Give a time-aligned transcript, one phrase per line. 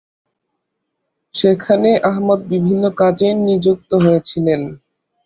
[1.33, 4.61] সেখানে আহমদ বিভিন্ন কাজে নিযুক্ত হয়েছিলেন।